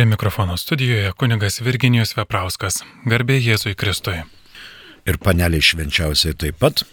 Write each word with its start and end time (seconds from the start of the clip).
Prie 0.00 0.06
mikrofono 0.06 0.56
studijoje 0.56 1.12
kunigas 1.12 1.60
Virginijus 1.60 2.16
Veprauskas. 2.16 2.80
Garbė 3.04 3.36
Jėzui 3.36 3.76
Kristui. 3.76 4.24
Ir 5.04 5.20
panelė 5.20 5.60
švenčiausiai 5.60 6.32
taip 6.40 6.56
pat. 6.62 6.84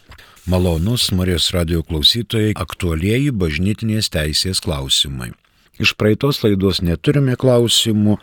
Malonus 0.44 1.16
Marijos 1.16 1.56
radio 1.56 1.80
klausytojai 1.88 2.52
aktualieji 2.60 3.32
bažnytinės 3.32 4.12
teisės 4.12 4.60
klausimai. 4.66 5.32
Iš 5.80 5.96
praeitos 5.96 6.44
laidos 6.44 6.84
neturime 6.84 7.40
klausimų, 7.40 8.20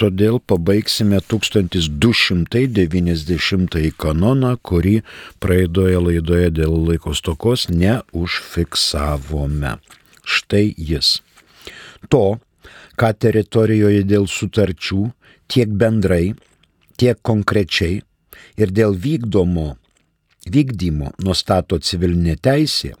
todėl 0.00 0.40
pabaigsime 0.40 1.20
1290 1.20 3.92
kanoną, 4.06 4.56
kurį 4.64 5.04
praeidoje 5.44 6.00
laidoje 6.06 6.48
dėl 6.62 6.72
laikos 6.86 7.20
tokos 7.20 7.68
neužfiksavome. 7.68 9.76
Štai 10.24 10.72
jis. 10.78 11.20
To, 12.08 12.40
ką 13.02 13.10
teritorijoje 13.18 14.04
dėl 14.06 14.28
sutarčių 14.30 15.08
tiek 15.50 15.70
bendrai, 15.74 16.36
tiek 16.94 17.18
konkrečiai 17.26 17.96
ir 18.62 18.70
dėl 18.70 18.94
vykdomo 18.94 19.72
vykdymo 20.42 21.12
nustato 21.22 21.78
civilinė 21.78 22.36
teisė, 22.42 22.92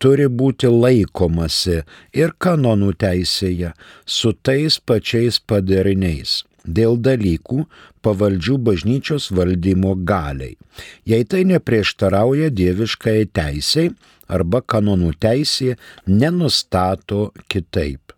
turi 0.00 0.28
būti 0.28 0.68
laikomasi 0.72 1.82
ir 2.16 2.32
kanonų 2.38 2.92
teisėje 3.04 3.72
su 4.04 4.32
tais 4.32 4.78
pačiais 4.80 5.40
padariniais 5.40 6.42
dėl 6.64 6.96
dalykų 7.08 7.66
pavaldžių 8.04 8.56
bažnyčios 8.68 9.30
valdymo 9.36 9.96
galiai, 10.08 10.56
jei 11.04 11.28
tai 11.28 11.44
neprieštarauja 11.52 12.48
dieviškai 12.54 13.28
teisėjai 13.36 13.92
arba 14.32 14.62
kanonų 14.64 15.12
teisė 15.20 15.76
nenustato 16.06 17.32
kitaip. 17.52 18.16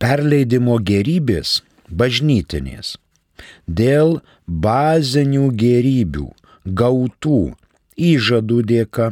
Perleidimo 0.00 0.78
gerybės 0.90 1.62
bažnytinės 1.88 2.96
dėl 3.66 4.20
bazinių 4.46 5.50
gerybių 5.60 6.28
gautų 6.80 7.38
įžadų 8.10 8.58
dėka, 8.70 9.06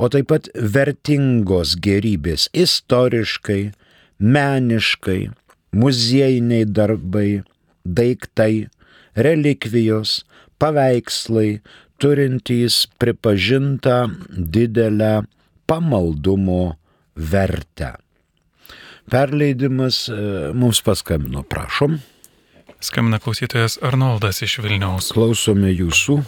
o 0.00 0.08
taip 0.12 0.26
pat 0.32 0.48
vertingos 0.54 1.76
gerybės 1.82 2.48
istoriškai, 2.56 3.72
meniškai, 4.20 5.20
muziejiniai 5.76 6.64
darbai, 6.64 7.42
daiktai, 7.86 8.66
relikvijos, 9.16 10.24
paveikslai, 10.58 11.60
turintys 12.02 12.84
pripažintą 13.00 14.06
didelę 14.30 15.24
pamaldumo 15.66 16.76
vertę. 17.16 17.94
Perleidimas 19.10 20.08
e, 20.10 20.18
mums 20.54 20.82
paskambino, 20.82 21.44
prašom. 21.46 22.00
Skambina 22.82 23.20
klausytojas 23.22 23.78
Arnoldas 23.82 24.42
iš 24.42 24.58
Vilniaus. 24.64 25.12
Klausome 25.14 25.70
jūsų. 25.70 26.18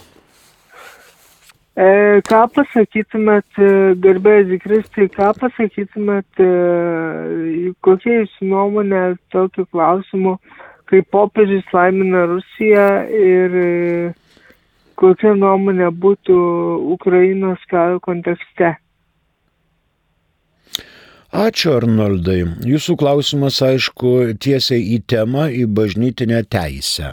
E, 1.79 1.89
ką 2.27 2.41
pasakytumėt, 2.57 3.47
e, 3.63 3.69
garbėjai 4.03 4.47
Zikristai, 4.49 5.07
ką 5.15 5.29
pasakytumėt, 5.39 6.41
e, 6.43 7.73
kokia 7.87 8.17
jūsų 8.23 8.49
nuomonė 8.51 9.03
tokiu 9.31 9.67
klausimu, 9.71 10.39
kai 10.89 11.03
popiežius 11.05 11.69
laimina 11.75 12.25
Rusiją 12.31 12.89
ir 13.13 13.57
e, 13.63 13.71
kokia 14.99 15.35
nuomonė 15.39 15.91
būtų 15.93 16.37
Ukrainos 16.97 17.63
karo 17.71 18.01
kontekste? 18.05 18.75
Ačiū 21.29 21.75
Arnoldai. 21.77 22.41
Jūsų 22.65 22.97
klausimas, 22.97 23.61
aišku, 23.61 24.33
tiesiai 24.41 24.81
į 24.97 25.03
temą, 25.13 25.51
į 25.53 25.67
bažnytinę 25.77 26.41
teisę. 26.49 27.13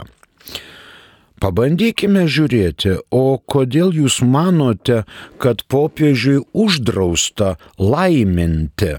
Pabandykime 1.36 2.22
žiūrėti, 2.24 2.94
o 3.12 3.36
kodėl 3.44 3.92
jūs 3.92 4.22
manote, 4.24 5.02
kad 5.36 5.60
popiežiui 5.68 6.40
uždrausta 6.56 7.58
laiminti? 7.76 8.94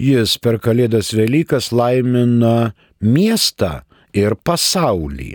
Jis 0.00 0.38
per 0.40 0.56
Kalėdas 0.58 1.12
Velykas 1.14 1.68
laimina 1.70 2.72
miestą 3.00 3.80
ir 4.12 4.36
pasaulį. 4.44 5.34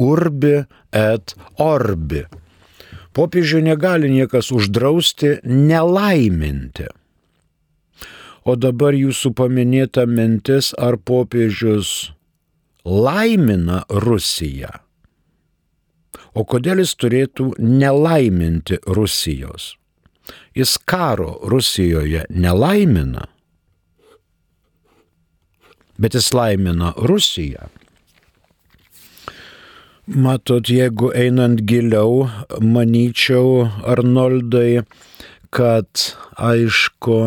Urbi 0.00 0.56
et 0.90 1.36
orbi 1.62 2.24
Popiežių 3.14 3.60
negali 3.62 4.10
niekas 4.10 4.50
uždrausti 4.50 5.36
nelaiminti. 5.46 6.88
O 8.44 8.56
dabar 8.58 8.96
jūsų 8.98 9.30
paminėta 9.38 10.02
mintis, 10.10 10.72
ar 10.74 10.98
popiežius 10.98 12.10
laimina 12.84 13.84
Rusiją. 13.88 14.72
O 16.34 16.42
kodėl 16.42 16.82
jis 16.82 16.96
turėtų 16.98 17.52
nelaiminti 17.62 18.80
Rusijos? 18.82 19.76
Jis 20.58 20.74
karo 20.82 21.38
Rusijoje 21.46 22.26
nelaimina, 22.34 23.28
bet 25.98 26.14
jis 26.14 26.32
laimina 26.34 26.92
Rusiją. 26.96 27.68
Matot, 30.06 30.68
jeigu 30.68 31.08
einant 31.16 31.62
giliau, 31.64 32.26
manyčiau, 32.60 33.70
Arnoldai, 33.88 34.82
kad 35.48 35.88
aišku, 36.36 37.20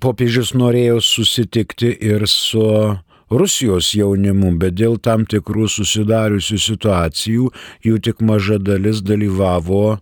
popiežius 0.00 0.54
norėjo 0.56 1.02
susitikti 1.04 1.92
ir 2.00 2.24
su 2.24 2.64
Rusijos 3.30 3.92
jaunimu, 3.94 4.54
bet 4.58 4.78
dėl 4.80 4.96
tam 4.98 5.26
tikrų 5.28 5.68
susidariusių 5.70 6.58
situacijų 6.64 7.50
jų 7.86 8.00
tik 8.06 8.24
maža 8.24 8.56
dalis 8.58 9.04
dalyvavo 9.04 10.00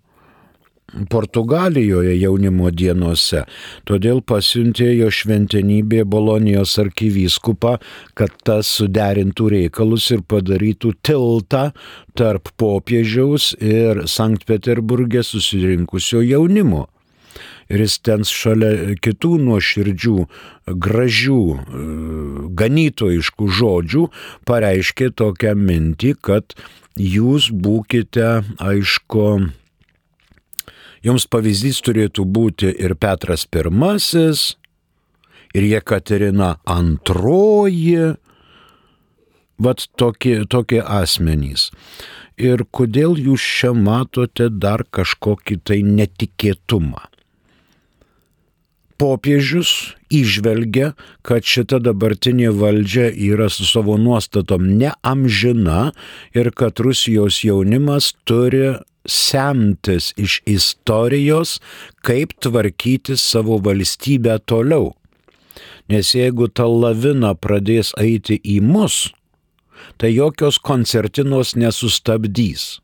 Portugalijoje 1.11 2.15
jaunimo 2.17 2.71
dienose. 2.73 3.43
Todėl 3.89 4.23
pasiuntė 4.25 4.89
jo 4.97 5.11
šventenybė 5.13 6.05
Bolonijos 6.09 6.79
arkivyskupą, 6.81 7.77
kad 8.17 8.33
tas 8.49 8.71
suderintų 8.79 9.51
reikalus 9.53 10.09
ir 10.17 10.25
padarytų 10.25 10.95
tiltą 11.05 11.69
tarp 12.17 12.49
popiežiaus 12.57 13.53
ir 13.61 14.07
Sankt 14.09 14.49
Peterburgė 14.49 15.23
susirinkusio 15.27 16.25
jaunimo. 16.25 16.87
Ir 17.69 17.85
jis 17.85 17.99
ten 18.01 18.25
šalia 18.25 18.97
kitų 19.05 19.35
nuoširdžių, 19.45 20.17
gražių, 20.73 21.43
e, 21.53 21.87
ganytojiškų 22.57 23.49
žodžių 23.61 24.09
pareiškė 24.49 25.11
tokią 25.13 25.53
mintį, 25.53 26.15
kad 26.25 26.57
jūs 26.97 27.53
būkite, 27.53 28.31
aišku, 28.57 29.27
jums 31.07 31.27
pavyzdys 31.31 31.83
turėtų 31.87 32.25
būti 32.25 32.73
ir 32.73 32.95
Petras 32.95 33.47
I, 33.51 34.33
ir 35.55 35.69
Jekaterina 35.73 36.57
II, 36.69 38.15
vat 39.59 39.87
tokie, 39.97 40.45
tokie 40.47 40.83
asmenys. 40.83 41.71
Ir 42.39 42.63
kodėl 42.71 43.19
jūs 43.19 43.43
čia 43.43 43.73
matote 43.75 44.49
dar 44.49 44.85
kažkokį 44.91 45.61
tai 45.65 45.83
netikėtumą? 45.83 47.09
popiežius 48.99 49.95
išvelgia, 50.11 50.93
kad 51.23 51.47
šita 51.47 51.79
dabartinė 51.83 52.51
valdžia 52.59 53.09
yra 53.13 53.49
su 53.53 53.67
savo 53.69 53.97
nuostatom 54.01 54.67
neamžina 54.81 55.93
ir 56.37 56.51
kad 56.59 56.81
Rusijos 56.83 57.43
jaunimas 57.47 58.13
turi 58.29 58.75
semtis 59.09 60.13
iš 60.17 60.41
istorijos, 60.47 61.59
kaip 62.05 62.35
tvarkyti 62.41 63.17
savo 63.17 63.59
valstybę 63.65 64.39
toliau. 64.47 64.93
Nes 65.89 66.13
jeigu 66.15 66.49
ta 66.53 66.69
lavina 66.69 67.33
pradės 67.35 67.95
eiti 67.99 68.37
į 68.45 68.61
mus, 68.63 69.09
tai 69.97 70.13
jokios 70.13 70.61
koncertinos 70.61 71.55
nesustabdys. 71.57 72.79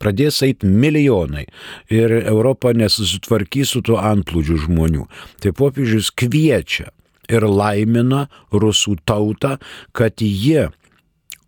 Pradės 0.00 0.40
eiti 0.42 0.66
milijonai 0.66 1.44
ir 1.92 2.14
Europa 2.24 2.72
nesusitvarkys 2.72 3.76
su 3.76 3.82
tuo 3.84 4.00
antplūdžiu 4.00 4.56
žmonių. 4.64 5.04
Tai 5.44 5.52
popiežius 5.56 6.08
kviečia 6.10 6.88
ir 7.30 7.46
laimina 7.46 8.26
rusų 8.50 8.96
tautą, 9.06 9.58
kad 9.92 10.24
jie 10.24 10.70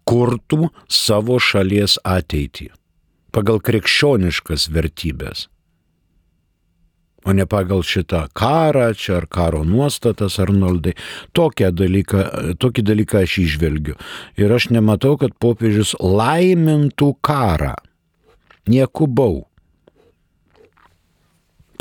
kurtų 0.07 0.69
savo 0.89 1.41
šalies 1.41 1.99
ateitį 2.05 2.71
pagal 3.33 3.61
krikščioniškas 3.65 4.69
vertybės 4.73 5.49
o 7.25 7.33
ne 7.33 7.47
pagal 7.47 7.83
šitą 7.87 8.27
karą, 8.35 8.91
čia 8.99 9.21
ar 9.21 9.27
karo 9.31 9.63
nuostatas, 9.65 10.39
Arnoldai. 10.43 10.95
Dalyką, 11.35 12.25
tokį 12.59 12.83
dalyką 12.83 13.23
aš 13.23 13.39
išvelgiu. 13.47 13.97
Ir 14.37 14.53
aš 14.53 14.71
nematau, 14.75 15.17
kad 15.21 15.35
popiežius 15.39 15.95
laimintų 16.01 17.15
karą. 17.23 17.75
Nieku 18.67 19.07
bau. 19.07 19.47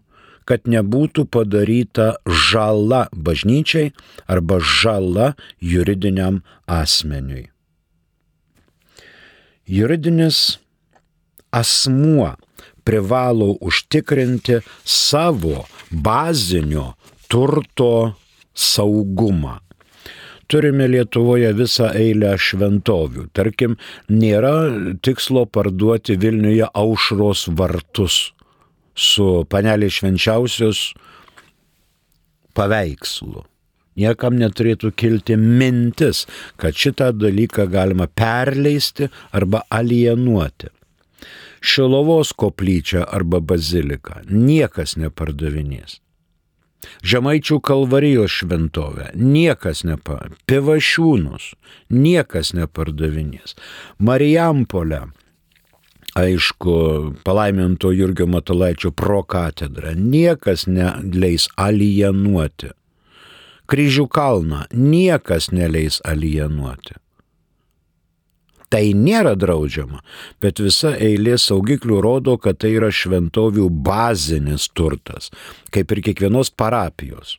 kad 0.49 0.65
nebūtų 0.65 1.27
padaryta 1.29 2.15
žala 2.25 3.07
bažnyčiai 3.13 3.93
arba 4.33 4.57
žala 4.65 5.35
juridiniam 5.61 6.41
asmeniui. 6.65 7.51
Juridinis 9.69 10.57
asmuo 11.53 12.33
privalo 12.89 13.53
užtikrinti 13.61 14.63
savo 14.85 15.67
bazinio 15.93 16.93
turto 17.29 17.93
saugumą 18.57 19.59
turime 20.49 20.89
Lietuvoje 20.89 21.53
visą 21.57 21.91
eilę 21.97 22.33
šventovių. 22.41 23.29
Tarkim, 23.37 23.77
nėra 24.09 24.55
tikslo 25.05 25.45
parduoti 25.53 26.17
Vilniuje 26.21 26.71
aušros 26.73 27.47
vartus 27.59 28.19
su 28.99 29.29
panelė 29.53 29.91
švenčiausios 29.93 30.89
paveikslu. 32.57 33.45
Niekam 33.99 34.37
neturėtų 34.39 34.93
kilti 34.95 35.37
mintis, 35.39 36.25
kad 36.57 36.75
šitą 36.75 37.11
dalyką 37.19 37.67
galima 37.71 38.07
perleisti 38.07 39.09
arba 39.35 39.65
alienuoti. 39.75 40.71
Šilovos 41.61 42.33
koplyčia 42.33 43.05
arba 43.05 43.41
bazilika 43.41 44.23
niekas 44.29 44.97
nepardavinės. 44.97 46.01
Žemaičių 47.03 47.59
kalvarijos 47.61 48.35
šventovę 48.41 49.11
niekas 49.19 49.83
nepa, 49.87 50.29
pivašiūnus 50.47 51.53
niekas 51.91 52.55
nepardavinės. 52.55 53.57
Marijampolę 53.99 55.09
aišku, 56.19 56.75
palaiminto 57.25 57.91
Jurgio 57.93 58.27
Matulaičio 58.27 58.91
pro 58.91 59.23
katedrą. 59.23 59.95
Niekas 59.95 60.67
neleis 60.67 61.49
alienuoti. 61.57 62.73
Kryžių 63.69 64.07
kalną 64.09 64.65
niekas 64.73 65.51
neleis 65.53 66.01
alienuoti. 66.05 66.97
Tai 68.69 68.85
nėra 68.93 69.33
draudžiama, 69.39 70.03
bet 70.45 70.61
visa 70.61 70.93
eilė 71.01 71.39
saugiklių 71.41 72.03
rodo, 72.05 72.37
kad 72.37 72.61
tai 72.61 72.75
yra 72.77 72.91
šventovių 72.93 73.71
bazinis 73.85 74.69
turtas, 74.77 75.31
kaip 75.73 75.95
ir 75.95 76.03
kiekvienos 76.11 76.53
parapijos. 76.53 77.39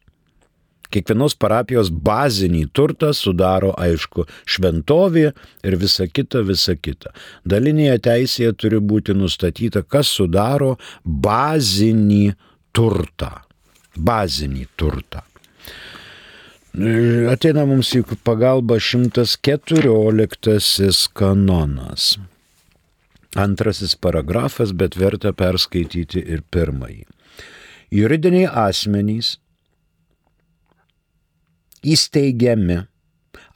Kiekvienos 0.89 1.35
parapijos 1.37 1.91
bazinį 1.93 2.63
turtą 2.73 3.11
sudaro, 3.13 3.75
aišku, 3.77 4.25
šventovė 4.49 5.27
ir 5.61 5.77
visa 5.77 6.09
kita, 6.09 6.41
visa 6.47 6.73
kita. 6.73 7.13
Dalinėje 7.45 7.99
teisėje 8.09 8.55
turi 8.57 8.81
būti 8.81 9.13
nustatyta, 9.13 9.85
kas 9.85 10.09
sudaro 10.09 10.79
bazinį 11.05 12.33
turtą. 12.73 13.35
Bazinį 13.93 14.65
turtą. 14.79 15.28
Ateina 16.79 17.65
mums 17.67 17.89
į 17.91 18.05
pagalbą 18.23 18.77
114 18.79 21.11
kanonas. 21.11 22.15
Antrasis 23.35 23.99
paragrafas, 23.99 24.71
bet 24.71 24.95
verta 24.95 25.35
perskaityti 25.35 26.23
ir 26.23 26.39
pirmąjį. 26.47 27.03
Juridiniai 27.91 28.47
asmenys 28.47 29.43
įsteigiami 31.83 32.87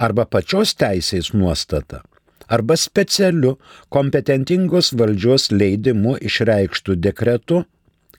arba 0.03 0.27
pačios 0.27 0.75
teisės 0.75 1.31
nuostata, 1.33 2.03
arba 2.51 2.75
specialiu 2.75 3.55
kompetentingos 3.87 4.91
valdžios 4.99 5.47
leidimu 5.55 6.19
išreikštų 6.19 6.99
dekretu, 7.07 7.63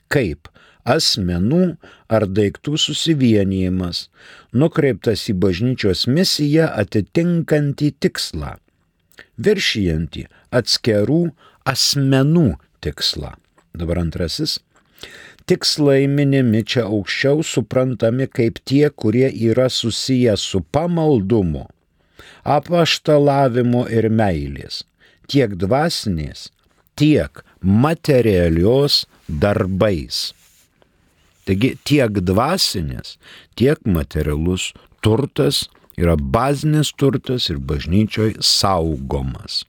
kaip 0.09 0.49
asmenų 0.85 1.75
ar 2.07 2.27
daiktų 2.29 2.77
susivienijimas, 2.79 4.05
nukreiptas 4.53 5.25
į 5.31 5.35
bažnyčios 5.41 6.05
misiją 6.07 6.69
atitinkantį 6.81 7.91
tikslą, 8.05 8.55
viršijantį 9.41 10.27
atskirų 10.55 11.21
asmenų 11.65 12.47
tikslą. 12.85 13.33
Dabar 13.75 14.05
antrasis. 14.05 14.59
Tikslai 15.45 16.07
minimi 16.09 16.63
čia 16.65 16.87
aukščiau 16.87 17.43
suprantami 17.45 18.25
kaip 18.25 18.61
tie, 18.65 18.87
kurie 18.89 19.27
yra 19.29 19.67
susiję 19.69 20.33
su 20.41 20.63
pamaldumu, 20.73 21.67
apaštalavimu 22.55 23.83
ir 23.93 24.07
meilės, 24.09 24.81
tiek 25.29 25.53
dvasinės, 25.61 26.47
tiek 26.97 27.43
materialios 27.61 29.03
darbais. 29.27 30.31
Taigi 31.45 31.75
tiek 31.85 32.09
dvasinės, 32.25 33.17
tiek 33.57 33.77
materialus 33.85 34.73
turtas 35.05 35.69
yra 35.97 36.15
bazinis 36.17 36.93
turtas 36.97 37.49
ir 37.53 37.57
bažnyčioj 37.61 38.35
saugomas. 38.41 39.65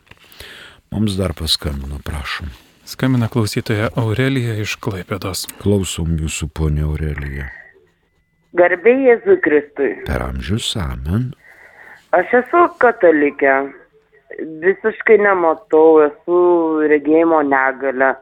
Mums 0.93 1.17
dar 1.17 1.33
paskambino, 1.33 1.97
prašom. 2.05 2.62
Skambina 2.85 3.29
klausytoja 3.31 3.87
Aurelija 3.95 4.57
iš 4.59 4.73
Klaipėdos. 4.83 5.45
Klausom 5.61 6.17
jūsų, 6.19 6.49
ponė 6.51 6.83
Aurelija. 6.83 7.45
Garbė 8.59 8.91
Jėzui 9.05 9.37
Kristui. 9.45 9.93
Per 10.03 10.25
amžius 10.25 10.67
amen. 10.75 11.29
Aš 12.13 12.33
esu 12.41 12.65
katalikė 12.83 13.53
visiškai 14.65 15.17
nematau, 15.23 16.03
esu 16.09 16.41
regėjimo 16.91 17.39
negalę. 17.47 18.13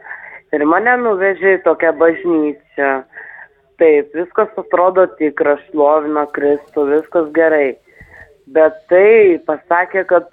Ir 0.54 0.66
mane 0.70 0.94
nuvežė 1.08 1.58
į 1.58 1.64
tokią 1.66 1.96
bažnyčią. 1.98 2.92
Taip, 3.82 4.14
viskas 4.14 4.54
atrodo 4.62 5.08
tikra, 5.18 5.58
šlovina 5.66 6.28
Kristų, 6.36 6.86
viskas 6.92 7.34
gerai. 7.34 7.80
Bet 8.54 8.78
tai 8.94 9.40
pasakė, 9.48 10.06
kad 10.12 10.30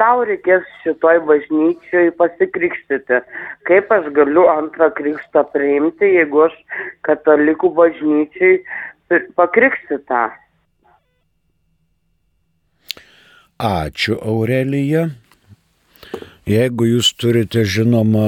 tau 0.00 0.24
reikės 0.26 0.66
šitoj 0.82 1.20
bažnyčioj 1.28 2.10
pasikrikštyti. 2.18 3.20
Kaip 3.68 3.92
aš 3.94 4.10
galiu 4.16 4.48
antrą 4.50 4.90
krikštą 4.96 5.44
priimti, 5.54 6.08
jeigu 6.16 6.46
aš 6.48 6.56
katalikų 7.06 7.70
bažnyčiai 7.78 8.58
pakrikštytą? 9.38 10.28
Ačiū, 13.60 14.16
Aurelija. 14.24 15.10
Jeigu 16.50 16.86
jūs 16.88 17.12
turite, 17.20 17.62
žinoma, 17.68 18.24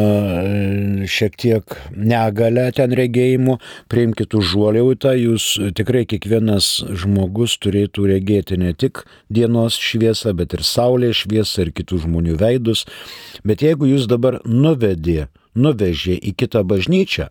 šiek 1.10 1.34
tiek 1.40 1.74
negalę 1.96 2.68
ten 2.76 2.94
regėjimų, 2.94 3.56
priimkite 3.90 4.36
užuoliautą, 4.38 5.14
jūs 5.18 5.46
tikrai 5.78 6.04
kiekvienas 6.10 6.68
žmogus 7.02 7.56
turėtų 7.62 8.06
regėti 8.12 8.60
ne 8.62 8.74
tik 8.78 9.02
dienos 9.32 9.80
šviesą, 9.80 10.36
bet 10.38 10.54
ir 10.54 10.62
saulės 10.66 11.24
šviesą 11.24 11.66
ir 11.66 11.72
kitų 11.80 12.02
žmonių 12.04 12.38
veidus. 12.38 12.84
Bet 13.48 13.64
jeigu 13.66 13.90
jūs 13.90 14.06
dabar 14.10 14.38
nuvedė, 14.46 15.26
nuvežė 15.58 16.14
į 16.14 16.36
kitą 16.44 16.62
bažnyčią, 16.68 17.26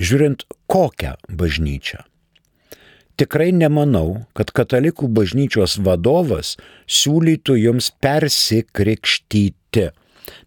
žiūrint 0.00 0.48
kokią 0.70 1.18
bažnyčią, 1.28 2.06
tikrai 3.20 3.50
nemanau, 3.54 4.24
kad 4.36 4.50
katalikų 4.54 5.08
bažnyčios 5.14 5.76
vadovas 5.84 6.54
siūlytų 6.90 7.56
jums 7.60 7.90
persikrikštyti, 8.02 9.88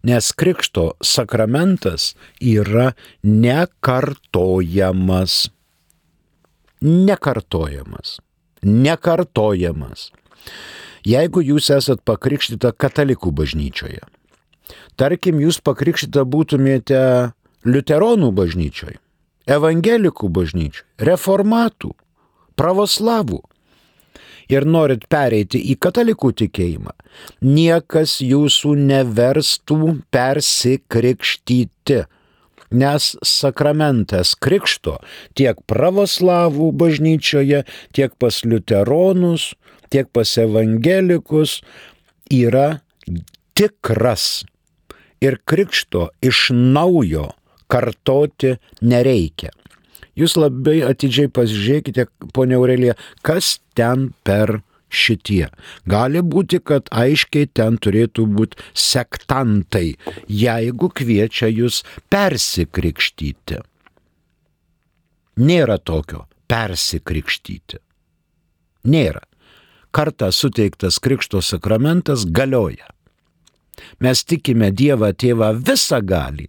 nes 0.08 0.30
krikšto 0.34 0.90
sakramentas 1.04 2.12
yra 2.40 2.92
nekartojamas. 3.22 5.48
Nekartojamas. 6.82 8.18
Nekartojamas. 8.62 10.10
Jeigu 11.06 11.42
jūs 11.42 11.70
esat 11.74 12.02
pakrikštyta 12.06 12.72
katalikų 12.74 13.32
bažnyčioje, 13.34 14.02
tarkim, 14.98 15.38
jūs 15.40 15.60
pakrikštyta 15.64 16.24
būtumėte 16.26 17.00
liuteronų 17.66 18.32
bažnyčioje, 18.34 18.98
evangelikų 19.48 20.30
bažnyčioje, 20.34 20.86
reformatų, 21.08 21.94
pravoslavų 22.58 23.40
ir 24.52 24.64
norit 24.64 25.04
pereiti 25.12 25.60
į 25.72 25.76
katalikų 25.82 26.32
tikėjimą, 26.42 26.94
niekas 27.44 28.18
jūsų 28.24 28.74
neverstų 28.88 29.80
persikrikštyti, 30.14 32.00
nes 32.68 33.08
sakramentas 33.24 34.34
krikšto 34.36 34.98
tiek 35.38 35.60
pravoslavų 35.70 36.70
bažnyčioje, 36.80 37.64
tiek 37.96 38.16
pas 38.20 38.42
liuteronus, 38.44 39.52
tiek 39.92 40.08
pas 40.12 40.34
evangelikus 40.40 41.60
yra 42.32 42.80
tikras. 43.56 44.44
Ir 45.24 45.40
krikšto 45.48 46.10
iš 46.22 46.48
naujo 46.54 47.32
kartoti 47.66 48.54
nereikia. 48.86 49.50
Jūs 50.18 50.34
labai 50.38 50.80
atidžiai 50.86 51.30
pasižiūrėkite, 51.30 52.08
ponia 52.34 52.58
Aurelija, 52.58 52.96
kas 53.22 53.58
ten 53.78 54.10
per 54.26 54.58
šitie. 54.90 55.46
Gali 55.88 56.22
būti, 56.24 56.60
kad 56.64 56.88
aiškiai 56.90 57.48
ten 57.54 57.78
turėtų 57.78 58.26
būti 58.34 58.62
sektantai, 58.74 59.96
jeigu 60.26 60.90
kviečia 60.90 61.50
jūs 61.52 61.82
persikrikštyti. 62.10 63.62
Nėra 65.38 65.78
tokio 65.78 66.24
persikrikštyti. 66.50 67.78
Nėra. 68.88 69.22
Kartą 69.94 70.28
suteiktas 70.34 70.98
krikšto 71.02 71.40
sakramentas 71.44 72.26
galioja. 72.26 72.90
Mes 74.02 74.24
tikime 74.26 74.72
Dievą 74.74 75.12
Tėvą 75.14 75.52
visą 75.64 76.00
gali 76.04 76.48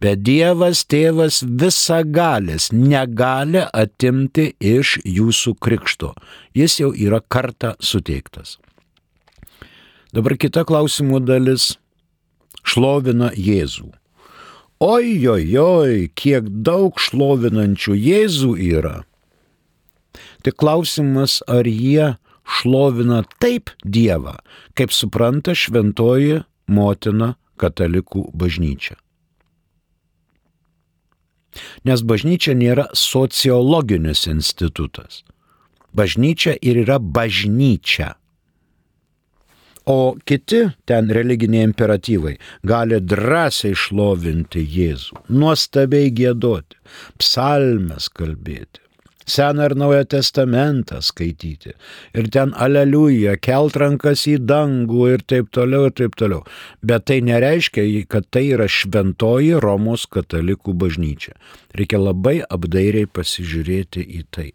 Bet 0.00 0.22
Dievas 0.26 0.84
tėvas 0.88 1.42
visagalis 1.44 2.70
negali 2.72 3.64
atimti 3.72 4.50
iš 4.60 4.98
jūsų 5.04 5.56
krikšto. 5.60 6.12
Jis 6.56 6.80
jau 6.80 6.92
yra 6.92 7.20
kartą 7.20 7.74
suteiktas. 7.80 8.56
Dabar 10.16 10.36
kita 10.40 10.64
klausimų 10.64 11.20
dalis- 11.26 11.76
šlovina 12.70 13.30
Jėzų. 13.36 13.92
Oi, 14.80 15.26
oi, 15.28 15.56
oi, 15.56 16.10
kiek 16.14 16.48
daug 16.62 16.98
šlovinančių 17.00 17.94
Jėzų 17.96 18.52
yra. 18.60 19.04
Tik 20.44 20.56
klausimas, 20.60 21.40
ar 21.48 21.64
jie 21.64 22.16
šlovina 22.44 23.24
taip 23.40 23.70
Dievą, 23.84 24.36
kaip 24.76 24.92
supranta 24.92 25.56
šventoji 25.56 26.44
motina 26.68 27.34
katalikų 27.56 28.30
bažnyčia. 28.36 28.96
Nes 31.84 32.02
bažnyčia 32.02 32.54
nėra 32.58 32.88
sociologinis 32.96 34.26
institutas. 34.30 35.22
Bažnyčia 35.96 36.56
ir 36.60 36.82
yra 36.84 36.98
bažnyčia. 37.00 38.14
O 39.86 40.16
kiti 40.26 40.64
ten 40.84 41.12
religiniai 41.14 41.68
imperatyvai 41.68 42.32
gali 42.66 42.98
drąsiai 42.98 43.76
šlovinti 43.78 44.64
Jėzų, 44.66 45.20
nuostabiai 45.30 46.10
gėdoti, 46.10 46.80
psalmes 47.22 48.08
kalbėti, 48.10 48.82
Seną 49.26 49.64
ir 49.66 49.74
Naują 49.76 50.04
testamentą 50.04 51.00
skaityti. 51.02 51.72
Ir 52.14 52.28
ten 52.30 52.52
aleliuja, 52.54 53.34
kelt 53.42 53.76
rankas 53.76 54.22
į 54.30 54.36
dangų 54.46 55.08
ir 55.16 55.24
taip 55.26 55.50
toliau, 55.50 55.88
ir 55.90 55.96
taip 55.98 56.14
toliau. 56.14 56.44
Bet 56.82 57.08
tai 57.10 57.18
nereiškia, 57.26 58.06
kad 58.06 58.28
tai 58.30 58.44
yra 58.54 58.68
šventoji 58.70 59.58
Romos 59.62 60.06
katalikų 60.06 60.76
bažnyčia. 60.78 61.34
Reikia 61.74 61.98
labai 61.98 62.38
apdairiai 62.46 63.10
pasižiūrėti 63.10 64.06
į 64.06 64.22
tai. 64.30 64.48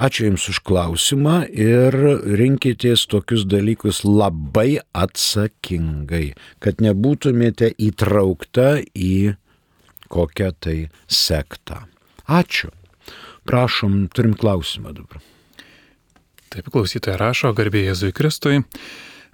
Ačiū 0.00 0.30
Jums 0.30 0.46
už 0.48 0.62
klausimą 0.64 1.42
ir 1.52 1.92
rinkitės 2.40 3.02
tokius 3.12 3.44
dalykus 3.44 4.00
labai 4.08 4.80
atsakingai, 4.96 6.30
kad 6.64 6.80
nebūtumėte 6.80 7.68
įtraukta 7.76 8.78
į 8.96 9.36
kokią 10.08 10.54
tai 10.56 10.78
sektą. 11.04 11.84
Ačiū. 12.24 12.72
Prašom, 13.48 14.08
turim 14.14 14.34
klausimą 14.38 14.92
dabar. 14.96 15.22
Taip, 16.50 16.66
klausytoja 16.72 17.16
rašo, 17.20 17.52
garbė 17.54 17.84
Jėzui 17.86 18.10
Kristui. 18.16 18.64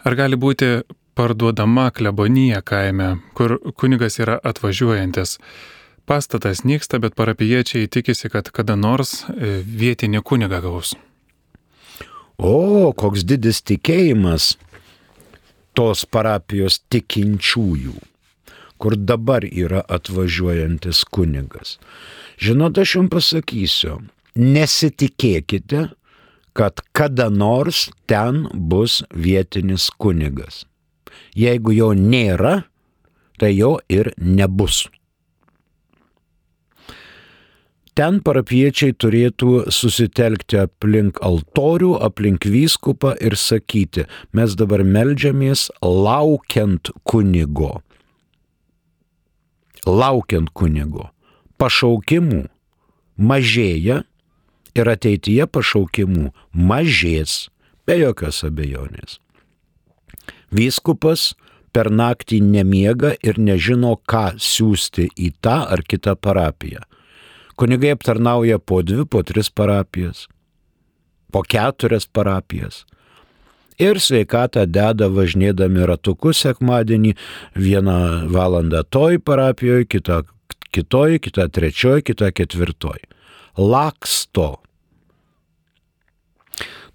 Ar 0.05 0.15
gali 0.19 0.37
būti 0.37 0.83
parduodama 1.17 1.89
klebonija 1.97 2.61
kaime, 2.61 3.17
kur 3.35 3.57
kunigas 3.81 4.21
yra 4.21 4.37
atvažiuojantis? 4.45 5.39
Pastatas 6.07 6.63
nyksta, 6.63 7.01
bet 7.03 7.17
parapiečiai 7.19 7.89
tikisi, 7.91 8.29
kad 8.31 8.53
kada 8.55 8.77
nors 8.79 9.25
e, 9.27 9.57
vietinį 9.65 10.21
kunigą 10.23 10.61
gaus. 10.63 10.93
O, 12.37 12.93
koks 12.93 13.25
didis 13.25 13.63
tikėjimas 13.65 14.53
tos 15.77 16.05
parapijos 16.07 16.79
tikinčiųjų, 16.93 17.97
kur 18.79 18.97
dabar 18.97 19.47
yra 19.47 19.83
atvažiuojantis 19.89 21.05
kunigas. 21.11 21.77
Žinot, 22.43 22.79
aš 22.79 22.97
jums 22.99 23.13
pasakysiu, 23.15 24.01
nesitikėkite, 24.37 25.89
kad 26.57 26.81
kada 26.97 27.29
nors 27.29 27.87
ten 28.09 28.47
bus 28.53 29.03
vietinis 29.13 29.91
kunigas. 30.01 30.65
Jeigu 31.37 31.75
jo 31.77 31.91
nėra, 31.97 32.63
tai 33.37 33.53
jo 33.57 33.77
ir 33.93 34.13
nebus. 34.17 34.87
Ten 37.97 38.19
parapiečiai 38.21 38.93
turėtų 38.93 39.71
susitelkti 39.73 40.59
aplink 40.61 41.17
altorių, 41.25 41.95
aplink 42.05 42.45
vyskupą 42.45 43.15
ir 43.25 43.39
sakyti, 43.41 44.05
mes 44.37 44.53
dabar 44.61 44.85
melžiamės 44.85 45.71
laukiant 45.81 46.93
kunigo. 47.09 47.79
Laukiant 49.87 50.51
kunigo 50.51 51.11
pašaukimų 51.63 52.43
mažėja 53.17 54.03
ir 54.77 54.91
ateityje 54.93 55.47
pašaukimų 55.49 56.31
mažės, 56.53 57.47
be 57.87 57.97
jokios 58.01 58.43
abejonės. 58.45 59.21
Vyskupas 60.53 61.33
per 61.73 61.91
naktį 61.93 62.41
nemiega 62.45 63.15
ir 63.23 63.39
nežino, 63.39 63.97
ką 64.09 64.37
siūsti 64.41 65.09
į 65.17 65.33
tą 65.45 65.59
ar 65.73 65.83
kitą 65.85 66.17
parapiją. 66.17 66.85
Kunigai 67.57 67.95
aptarnauja 67.97 68.59
po 68.59 68.83
dvi, 68.85 69.07
po 69.09 69.23
tris 69.25 69.49
parapijas, 69.49 70.27
po 71.33 71.41
keturias 71.45 72.05
parapijas. 72.07 72.85
Ir 73.77 74.01
sveikatą 74.01 74.65
deda 74.73 75.11
važinėdami 75.13 75.85
ratukus 75.89 76.41
sekmadienį, 76.47 77.13
vieną 77.61 77.99
valandą 78.33 78.81
toj 78.89 79.21
parapijoje, 79.21 79.85
kitą 79.97 80.23
kitoj, 80.77 81.19
kita 81.25 81.49
trečioj, 81.49 82.03
kita 82.03 82.31
ketvirtoj. 82.33 83.01
Laksto. 83.57 84.61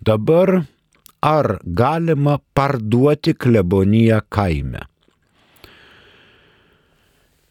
Dabar 0.02 0.64
ar 1.22 1.58
galima 1.66 2.40
parduoti 2.54 3.34
kleboniją 3.34 4.22
kaime? 4.30 4.86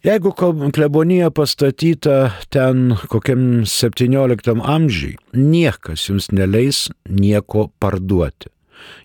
Jeigu 0.00 0.32
klebonija 0.72 1.28
pastatyta 1.30 2.30
ten 2.48 2.94
kokiam 3.12 3.66
17 3.68 4.62
amžiui, 4.64 5.18
niekas 5.36 6.06
jums 6.08 6.30
neleis 6.32 6.86
nieko 7.04 7.68
parduoti. 7.78 8.48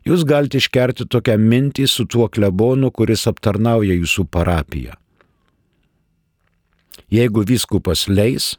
Jūs 0.05 0.25
galite 0.27 0.59
iškerti 0.61 1.07
tokią 1.09 1.37
mintį 1.41 1.87
su 1.89 2.05
tuo 2.05 2.27
klebonu, 2.29 2.91
kuris 2.91 3.25
aptarnauja 3.31 3.95
jūsų 3.97 4.27
parapiją. 4.31 4.95
Jeigu 7.11 7.43
vyskupas 7.45 8.07
leis, 8.09 8.55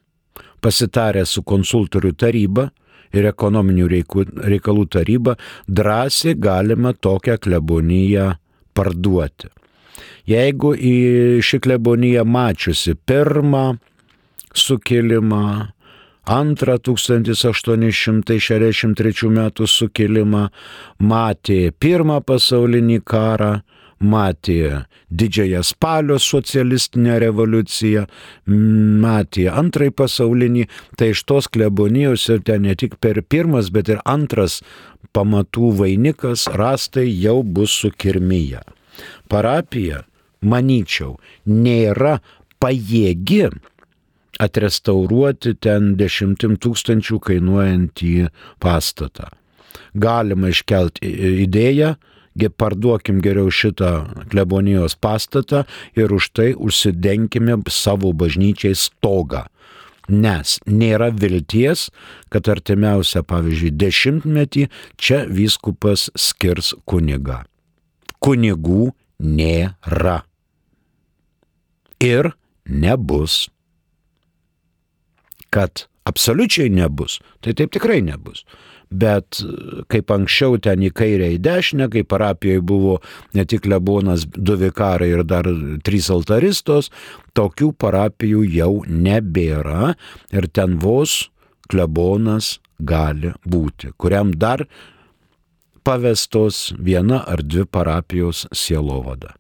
pasitarę 0.63 1.25
su 1.27 1.43
konsultorių 1.43 2.13
taryba 2.15 2.71
ir 3.15 3.29
ekonominių 3.31 3.87
reikalų 3.91 4.87
taryba, 4.93 5.37
drąsiai 5.69 6.37
galima 6.39 6.93
tokią 6.95 7.39
kleboniją 7.43 8.33
parduoti. 8.77 9.51
Jeigu 10.27 10.75
į 10.75 10.97
šį 11.47 11.61
kleboniją 11.63 12.25
mačiusi 12.27 12.97
pirmą 13.07 13.77
sukilimą, 14.57 15.47
antrą 16.27 16.79
1863 16.79 19.31
metų 19.39 19.67
sukilimą, 19.71 20.49
matė 20.99 21.71
pirmą 21.79 22.21
pasaulinį 22.27 23.01
karą, 23.07 23.61
matė 24.01 24.85
didžiąją 25.11 25.63
spalio 25.65 26.19
socialistinę 26.21 27.19
revoliuciją, 27.23 28.05
matė 29.03 29.47
antrąjį 29.53 29.93
pasaulinį, 29.97 30.67
tai 30.99 31.11
iš 31.15 31.25
tos 31.25 31.49
klebonijos 31.49 32.29
ir 32.29 32.43
ten 32.45 32.63
ne 32.67 32.75
tik 32.75 32.97
per 33.01 33.23
pirmas, 33.23 33.71
bet 33.73 33.89
ir 33.89 34.01
antras 34.05 34.63
pamatų 35.17 35.73
vainikas 35.81 36.47
rastai 36.53 37.09
jau 37.09 37.43
bus 37.43 37.73
sukirmyje. 37.81 38.61
Parapija, 39.29 40.05
manyčiau, 40.45 41.17
nėra 41.47 42.21
pajėgi 42.61 43.51
atrestauruoti 44.43 45.55
ten 45.61 45.95
dešimtim 46.01 46.57
tūkstančių 46.61 47.21
kainuojantį 47.29 48.13
pastatą. 48.63 49.31
Galima 49.97 50.51
iškelti 50.53 51.09
idėją, 51.47 51.95
parduokim 52.59 53.21
geriau 53.25 53.51
šitą 53.51 54.27
klebonijos 54.31 54.97
pastatą 55.01 55.65
ir 55.97 56.13
už 56.13 56.31
tai 56.37 56.53
užsidenkime 56.55 57.63
savo 57.73 58.13
bažnyčiai 58.13 58.77
stogą. 58.77 59.47
Nes 60.09 60.61
nėra 60.67 61.11
vilties, 61.11 61.89
kad 62.31 62.47
artimiausia, 62.47 63.25
pavyzdžiui, 63.27 63.73
dešimtmetį 63.75 64.69
čia 64.97 65.25
vyskupas 65.27 66.11
skirs 66.15 66.75
kunigą. 66.87 67.43
Kunigų 68.23 68.93
nėra. 69.19 70.23
Ir 71.99 72.37
nebus. 72.69 73.49
Kad 75.55 75.87
absoliučiai 76.07 76.71
nebus, 76.71 77.21
tai 77.43 77.55
taip 77.59 77.75
tikrai 77.75 78.01
nebus 78.05 78.45
bet 78.91 79.41
kaip 79.91 80.11
anksčiau 80.15 80.59
ten 80.63 80.85
į 80.87 80.93
kairę, 80.95 81.31
į 81.35 81.41
dešinę, 81.43 81.89
kai 81.93 82.05
parapijoje 82.07 82.63
buvo 82.63 82.99
ne 83.35 83.45
tik 83.49 83.67
lebonas, 83.67 84.27
du 84.27 84.57
vikarai 84.61 85.11
ir 85.15 85.25
dar 85.27 85.49
trys 85.87 86.11
altaristos, 86.13 86.91
tokių 87.35 87.73
parapijų 87.75 88.45
jau 88.55 88.73
nebėra 88.87 89.95
ir 90.33 90.49
ten 90.49 90.79
vos 90.83 91.27
klebonas 91.71 92.59
gali 92.79 93.33
būti, 93.47 93.91
kuriam 93.99 94.35
dar 94.35 94.67
pavestos 95.87 96.73
viena 96.79 97.23
ar 97.27 97.43
dvi 97.43 97.67
parapijos 97.67 98.47
sielovada. 98.55 99.35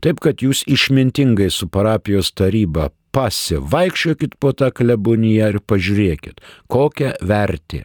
Taip 0.00 0.20
kad 0.24 0.40
jūs 0.40 0.62
išmintingai 0.64 1.50
su 1.52 1.68
parapijos 1.68 2.30
taryba 2.32 2.88
pasivaikščiokit 3.18 4.38
po 4.38 4.54
tą 4.54 4.70
kleboniją 4.70 5.52
ir 5.54 5.62
pažiūrėkit, 5.66 6.42
kokia 6.70 7.16
vertė 7.26 7.84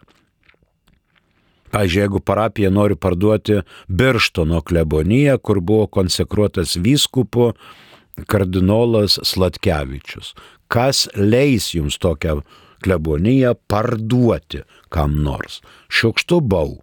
Pavyzdžiui, 1.74 2.02
jeigu 2.04 2.19
parapija 2.22 2.69
nori 2.69 2.96
parduoti 2.96 3.63
Birštono 3.89 4.62
kleboniją, 4.62 5.39
kur 5.41 5.60
buvo 5.62 5.88
konsekruotas 5.88 6.76
vyskupu 6.78 7.54
kardinolas 8.30 9.17
Slatkevičius, 9.26 10.36
kas 10.69 11.08
leis 11.17 11.72
jums 11.74 11.98
tokią 11.98 12.43
kleboniją 12.86 13.56
parduoti 13.67 14.62
kam 14.93 15.17
nors? 15.26 15.63
Šiukštų 15.89 16.39
bau. 16.46 16.78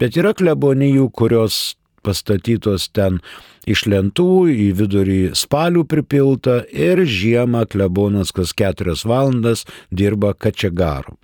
Bet 0.00 0.16
yra 0.16 0.32
klebonijų, 0.32 1.10
kurios 1.12 1.76
pastatytos 2.04 2.88
ten 2.96 3.20
iš 3.68 3.84
lentų 3.90 4.48
į 4.52 4.68
vidurį 4.78 5.20
spalių 5.38 5.84
pripilta 5.88 6.62
ir 6.72 7.04
žiemą 7.04 7.66
klebonas 7.70 8.32
kas 8.36 8.54
keturias 8.56 9.04
valandas 9.08 9.64
dirba 9.90 10.34
kačiagaru. 10.34 11.16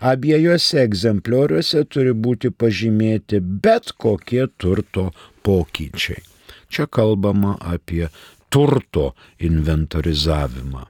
Abiejuose 0.00 0.80
egzemplioriuose 0.82 1.84
turi 1.92 2.12
būti 2.26 2.50
pažymėti 2.50 3.40
bet 3.40 3.92
kokie 4.00 4.46
turto 4.58 5.10
pokyčiai. 5.46 6.22
Čia 6.70 6.86
kalbama 6.86 7.56
apie 7.60 8.08
turto 8.50 9.12
inventorizavimą, 9.38 10.86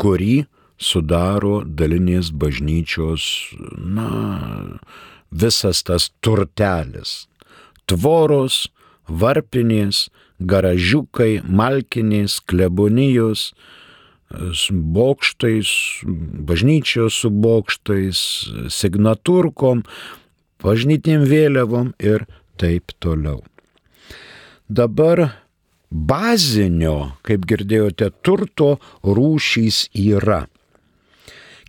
kurį 0.00 0.44
sudaro 0.82 1.62
dalinės 1.64 2.32
bažnyčios, 2.34 3.24
na, 3.76 4.08
visas 5.30 5.82
tas 5.86 6.10
turtelis 6.20 7.22
tvoros, 7.86 8.66
varpinės, 9.08 10.08
garažiukai, 10.40 11.42
malkinės, 11.44 12.38
klebonijos, 12.48 13.52
bokštais, 14.72 15.70
bažnyčios 16.48 17.20
su 17.22 17.30
bokštais, 17.30 18.22
signaturkom, 18.72 19.84
bažnytiniam 20.62 21.26
vėliavom 21.28 21.92
ir 22.00 22.24
taip 22.56 22.94
toliau. 23.02 23.42
Dabar 24.72 25.41
bazinio, 25.92 27.12
kaip 27.22 27.44
girdėjote, 27.46 28.10
turto 28.24 28.78
rūšys 29.04 29.92
yra 29.92 30.46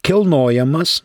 kilnojamas 0.04 1.04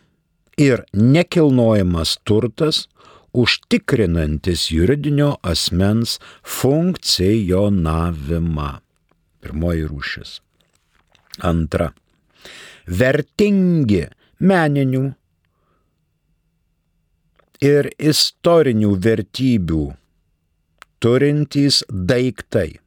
ir 0.59 0.83
nekilnojamas 0.93 2.17
turtas, 2.27 2.87
užtikrinantis 3.33 4.71
juridinio 4.73 5.37
asmens 5.45 6.19
funkcionavimą. 6.43 8.79
Pirmoji 9.39 9.85
rūšis. 9.87 10.41
Antra. 11.45 11.93
Vertingi 12.89 14.07
meninių 14.41 15.13
ir 17.63 17.89
istorinių 18.11 18.91
vertybių 19.05 19.85
turintys 20.99 21.83
daiktai. 21.87 22.79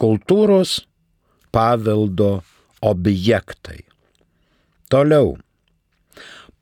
Kultūros 0.00 0.86
paveldo 1.52 2.42
objektai. 2.82 3.84
Toliau. 4.92 5.38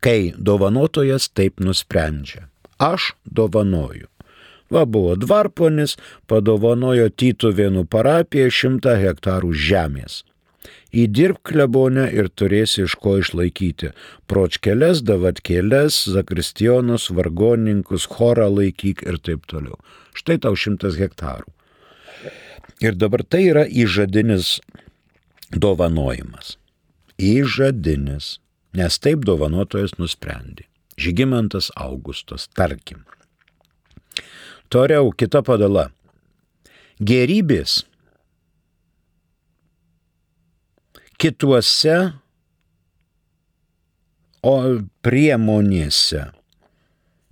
Kai 0.01 0.33
dovanotojas 0.35 1.29
taip 1.29 1.59
nusprendžia. 1.61 2.49
Aš 2.81 3.13
dovanoju. 3.23 4.10
Va 4.71 4.85
buvo 4.87 5.17
dvarponis, 5.19 5.97
padovanojo 6.31 7.09
Tytuvėnų 7.11 7.85
parapiją 7.91 8.51
šimtą 8.61 8.97
hektarų 9.01 9.51
žemės 9.51 10.21
įdirb 10.91 11.39
klebonę 11.47 12.05
ir 12.11 12.29
turėsi 12.29 12.85
iš 12.85 12.95
ko 13.01 13.17
išlaikyti. 13.21 13.91
Pročkeles, 14.29 15.01
davatkėles, 15.07 16.03
zakristionus, 16.15 17.09
vargoninkus, 17.15 18.07
chorą 18.11 18.49
laikyk 18.51 19.03
ir 19.07 19.19
taip 19.23 19.47
toliau. 19.47 19.79
Štai 20.17 20.39
tau 20.43 20.55
šimtas 20.55 20.99
hektarų. 20.99 21.47
Ir 22.81 22.97
dabar 22.97 23.23
tai 23.23 23.45
yra 23.51 23.63
įžadinis 23.65 24.59
dovanojimas. 25.53 26.57
Įžadinis, 27.21 28.39
nes 28.73 28.99
taip 28.99 29.25
dovanotojas 29.27 29.95
nusprendė. 30.01 30.65
Žygimantas 31.01 31.69
Augustas, 31.77 32.49
tarkim. 32.57 33.05
Toliau 34.71 35.11
kita 35.11 35.41
padala. 35.43 35.89
Gerybės 37.01 37.81
kituose 41.21 41.97
o 44.41 44.53
priemonėse. 45.05 46.29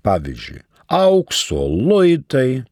Pavyzdžiui, 0.06 0.62
aukso 0.96 1.64
luitai, 1.70 2.66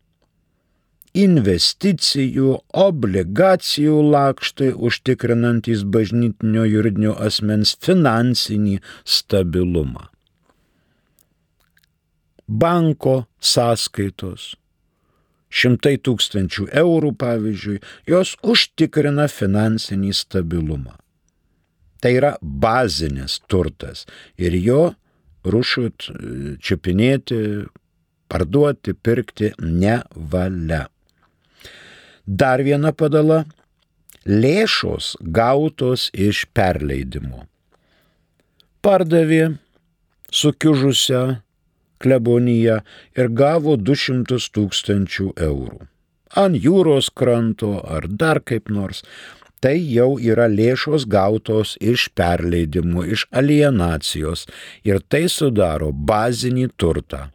investicijų, 1.18 2.60
obligacijų 2.88 3.98
lakštai 4.14 4.70
užtikrinantis 4.90 5.84
bažnytinio 5.96 6.68
juridinio 6.70 7.16
asmens 7.30 7.74
finansinį 7.84 8.78
stabilumą. 9.04 10.08
Banko 12.48 13.26
sąskaitos. 13.40 14.56
Šimtai 15.48 15.96
tūkstančių 16.04 16.68
eurų, 16.76 17.14
pavyzdžiui, 17.20 17.78
jos 18.08 18.36
užtikrina 18.44 19.28
finansinį 19.32 20.12
stabilumą. 20.16 20.96
Tai 22.04 22.12
yra 22.14 22.34
bazinis 22.42 23.40
turtas 23.50 24.06
ir 24.38 24.56
jo 24.60 24.94
rušut, 25.48 26.10
čiupinėti, 26.60 27.40
parduoti, 28.28 28.94
pirkti 28.94 29.54
nevalia. 29.64 30.88
Dar 32.28 32.62
viena 32.64 32.92
padala- 32.92 33.46
lėšos 34.44 35.16
gautos 35.22 36.10
iš 36.14 36.46
perleidimo. 36.54 37.48
Pardavė 38.84 39.58
sukiužusią 40.32 41.42
kleboniją 42.04 42.82
ir 43.18 43.30
gavo 43.42 43.78
200 43.78 44.40
tūkstančių 44.56 45.32
eurų. 45.50 45.80
Ant 46.38 46.60
jūros 46.60 47.08
kranto 47.10 47.78
ar 47.88 48.06
dar 48.08 48.42
kaip 48.44 48.70
nors 48.70 49.04
tai 49.64 49.78
jau 49.80 50.18
yra 50.22 50.46
lėšos 50.52 51.08
gautos 51.10 51.76
iš 51.82 52.10
perleidimų, 52.18 53.08
iš 53.16 53.26
alienacijos 53.32 54.46
ir 54.86 55.02
tai 55.02 55.26
sudaro 55.32 55.90
bazinį 55.92 56.70
turtą. 56.78 57.28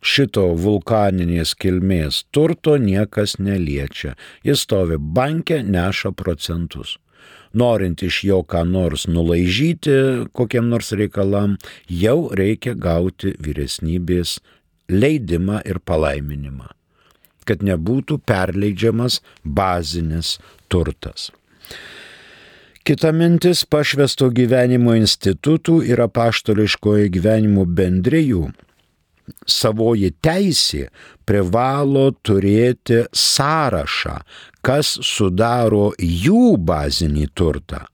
Šito 0.00 0.46
vulkaninės 0.56 1.52
kilmės 1.60 2.22
turto 2.32 2.78
niekas 2.80 3.36
neliečia, 3.36 4.14
jis 4.46 4.64
stovi 4.64 4.96
banke, 4.96 5.60
neša 5.60 6.14
procentus. 6.16 6.96
Norint 7.54 8.02
iš 8.06 8.22
jo 8.28 8.42
ką 8.46 8.64
nors 8.68 9.08
nulaižyti 9.10 10.26
kokiam 10.32 10.68
nors 10.70 10.92
reikalam, 10.92 11.56
jau 11.88 12.28
reikia 12.30 12.76
gauti 12.78 13.34
vyresnybės 13.42 14.38
leidimą 14.90 15.62
ir 15.66 15.82
palaiminimą 15.82 16.70
kad 17.50 17.64
nebūtų 17.66 18.20
perleidžiamas 18.30 19.20
bazinis 19.42 20.36
turtas. 20.70 21.30
Kita 22.86 23.10
mintis 23.12 23.64
pašvesto 23.68 24.30
gyvenimo 24.34 24.94
institutų 24.98 25.80
ir 25.90 26.00
apaštališkojo 26.06 27.10
gyvenimo 27.12 27.66
bendrijų 27.66 28.48
savoji 29.46 30.10
teisė 30.24 30.88
privalo 31.28 32.08
turėti 32.26 33.04
sąrašą, 33.14 34.16
kas 34.66 34.98
sudaro 35.04 35.90
jų 35.98 36.56
bazinį 36.68 37.30
turtą 37.34 37.86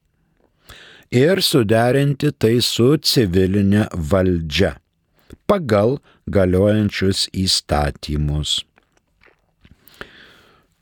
ir 1.10 1.42
suderinti 1.42 2.32
tai 2.32 2.58
su 2.62 2.96
civilinė 2.98 3.86
valdžia 3.94 4.76
pagal 5.46 5.98
galiojančius 6.26 7.28
įstatymus. 7.34 8.64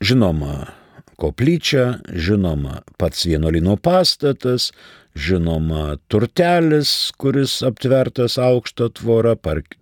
Žinoma, 0.01 0.73
koplyčia, 1.21 2.01
žinoma 2.11 2.81
pats 2.99 3.25
vienuolino 3.29 3.77
pastatas, 3.77 4.71
žinoma 5.15 5.95
turtelis, 6.11 7.13
kuris 7.17 7.61
aptvertas 7.63 8.37
aukšto 8.41 8.89
tvora, 8.97 9.35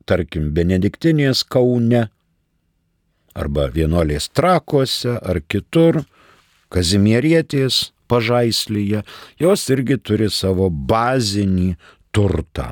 tarkim, 0.06 0.52
Benediktinės 0.54 1.42
Kaune, 1.48 2.10
arba 3.36 3.70
vienuolės 3.74 4.30
trakuose, 4.34 5.20
ar 5.22 5.42
kitur, 5.48 6.04
Kazimierietės 6.74 7.92
pažaislyje, 8.10 9.04
jos 9.38 9.68
irgi 9.70 10.00
turi 10.02 10.32
savo 10.34 10.72
bazinį 10.74 11.76
turtą 12.10 12.72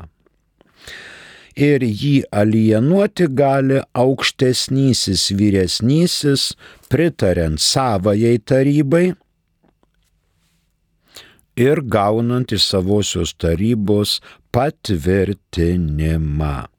ir 1.56 1.82
jį 1.84 2.24
alienuoti 2.32 3.26
gali 3.28 3.80
aukštesnysis 3.94 5.32
vyresnysis, 5.36 6.54
pritariant 6.88 7.60
savajai 7.60 8.38
tarybai 8.44 9.14
ir 11.56 11.80
gaunant 11.84 12.52
iš 12.52 12.62
savosios 12.72 13.34
tarybos 13.36 14.20
patvirtinimą. 14.52 16.71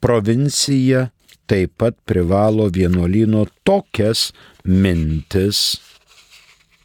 Provincija 0.00 1.08
taip 1.48 1.74
pat 1.80 1.96
privalo 2.04 2.68
vienuolino 2.68 3.46
tokias 3.64 4.32
mintis 4.64 5.80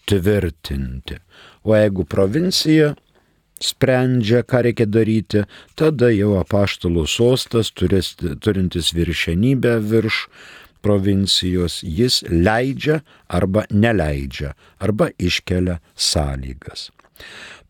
tvirtinti. 0.06 1.20
O 1.64 1.76
jeigu 1.76 2.06
provincija 2.06 2.94
sprendžia, 3.64 4.44
ką 4.44 4.64
reikia 4.68 4.88
daryti, 4.90 5.44
tada 5.80 6.10
jau 6.12 6.34
apaštalų 6.40 7.06
sostas, 7.08 7.72
turis, 7.72 8.14
turintis 8.44 8.92
viršenybę 8.96 9.78
virš 9.84 10.26
provincijos, 10.84 11.80
jis 11.84 12.22
leidžia 12.28 13.00
arba 13.32 13.64
neleidžia, 13.72 14.52
arba 14.84 15.10
iškelia 15.16 15.80
sąlygas. 15.96 16.90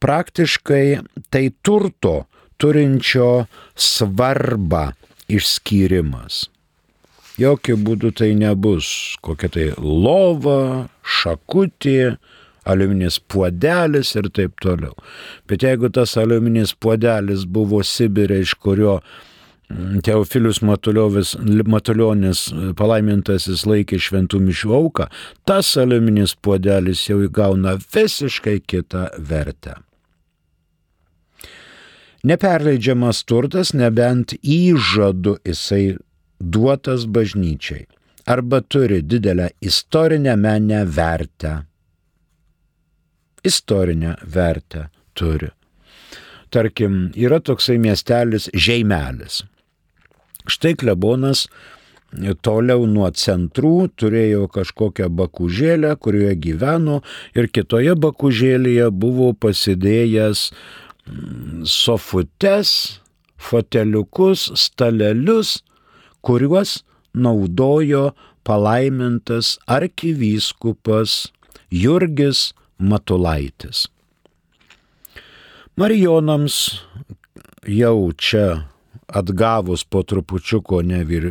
Praktiškai 0.02 0.86
tai 1.30 1.46
turto 1.62 2.24
turinčio 2.58 3.46
svarbą 3.76 4.88
išskyrimas. 5.32 6.48
Jokių 7.42 7.80
būdų 7.82 8.12
tai 8.20 8.34
nebus 8.38 8.88
kokia 9.26 9.50
tai 9.50 9.68
lova, 9.82 10.88
šakutė, 11.02 12.16
aliuminis 12.70 13.18
puodelis 13.20 14.14
ir 14.20 14.30
taip 14.38 14.60
toliau. 14.62 14.94
Bet 15.50 15.66
jeigu 15.66 15.90
tas 15.94 16.14
aliuminis 16.22 16.76
puodelis 16.78 17.48
buvo 17.50 17.82
Sibirė, 17.84 18.44
iš 18.46 18.54
kurio 18.62 19.00
mm, 19.00 20.04
Teofilius 20.06 20.62
Matulionis 20.64 22.44
palaimintasis 22.80 23.66
laikė 23.66 23.98
šventų 23.98 24.44
mišių 24.44 24.76
auką, 24.78 25.10
tas 25.50 25.74
aliuminis 25.82 26.38
puodelis 26.38 27.08
jau 27.10 27.18
įgauna 27.26 27.80
visiškai 27.82 28.60
kitą 28.62 29.10
vertę. 29.18 29.80
Neperleidžiamas 32.24 33.26
turtas 33.28 33.74
nebent 33.76 34.32
įžadu 34.40 35.36
jisai 35.44 35.98
duotas 36.40 37.04
bažnyčiai 37.06 37.84
arba 38.26 38.62
turi 38.62 39.02
didelę 39.04 39.50
istorinę 39.62 40.38
menę 40.40 40.86
vertę 40.86 41.58
istorinę 43.44 44.16
vertę 44.24 44.88
turi. 45.14 45.50
Tarkim, 46.50 47.12
yra 47.16 47.40
toksai 47.40 47.80
miestelis 47.82 48.50
Žeimelis. 48.54 49.42
Štai 50.48 50.76
klebonas 50.78 51.48
toliau 52.46 52.86
nuo 52.86 53.10
centrų 53.18 53.90
turėjo 53.98 54.46
kažkokią 54.54 55.10
bakužėlę, 55.18 55.96
kurioje 55.98 56.36
gyveno 56.46 57.00
ir 57.34 57.50
kitoje 57.50 57.96
bakužėlėje 57.98 58.92
buvo 58.92 59.32
pasidėjęs 59.34 60.52
sofutes, 61.64 63.00
foteliukus, 63.38 64.52
stalelius, 64.56 65.64
kuriuos 66.22 66.84
naudojo 67.14 68.16
palaimintas 68.44 69.60
arkivyskupas 69.68 71.34
Jurgis 71.72 72.54
Matulaitis. 72.80 73.88
Marijonams 75.78 76.86
jau 77.68 78.12
čia 78.18 78.73
atgavus 79.14 79.84
po 79.84 80.04
trupučiuko 80.04 80.82
nevir, 80.86 81.26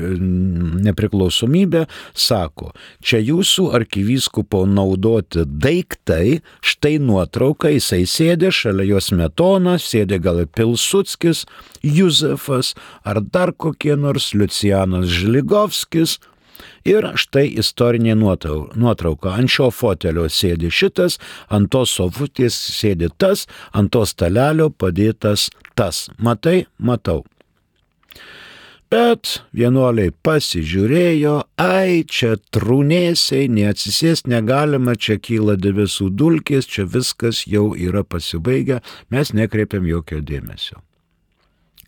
nepriklausomybę, 0.87 1.85
sako, 2.15 2.73
čia 3.03 3.21
jūsų 3.23 3.69
arkivyskupo 3.79 4.65
naudoti 4.71 5.47
daiktai, 5.47 6.41
štai 6.65 6.97
nuotrauka, 7.03 7.73
jisai 7.75 8.05
sėdė, 8.09 8.53
šalia 8.55 8.89
jos 8.95 9.13
metona, 9.17 9.79
sėdė 9.83 10.21
gal 10.23 10.45
Pilsudskis, 10.47 11.47
Juzefas 11.83 12.75
ar 13.05 13.23
dar 13.23 13.53
kokie 13.53 13.97
nors 13.99 14.33
Lucianas 14.35 15.11
Žligovskis, 15.11 16.21
Ir 16.87 17.07
štai 17.19 17.45
istorinė 17.63 18.15
nuotrauka. 18.19 19.35
Ant 19.39 19.51
šio 19.53 19.69
fotelio 19.75 20.29
sėdi 20.31 20.71
šitas, 20.71 21.19
ant 21.51 21.71
tos 21.75 21.95
sofutės 21.99 22.57
sėdi 22.77 23.11
tas, 23.19 23.47
ant 23.73 23.93
to 23.95 24.05
stalelio 24.09 24.71
padėtas 24.71 25.49
tas. 25.79 26.09
Matai, 26.19 26.65
matau. 26.79 27.23
Bet 28.93 29.39
vienuoliai 29.57 30.13
pasižiūrėjo, 30.13 31.37
ai, 31.65 32.03
čia 32.05 32.35
trūnėsiai, 32.53 33.47
neatsisės 33.49 34.27
negalima, 34.29 34.93
čia 35.01 35.17
kyla 35.17 35.57
debesų 35.57 36.11
dulkės, 36.13 36.69
čia 36.69 36.85
viskas 36.85 37.47
jau 37.49 37.71
yra 37.73 38.03
pasibaigę, 38.05 38.83
mes 39.09 39.33
nekreipiam 39.33 39.89
jokio 39.89 40.21
dėmesio. 40.21 40.83